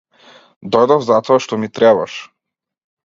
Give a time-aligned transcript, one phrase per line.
[0.75, 2.17] Дојдов затоа што ми требаш.